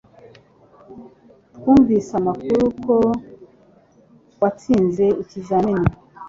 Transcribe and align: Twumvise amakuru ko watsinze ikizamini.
Twumvise 1.55 2.11
amakuru 2.21 2.63
ko 2.83 2.95
watsinze 4.41 5.05
ikizamini. 5.23 5.89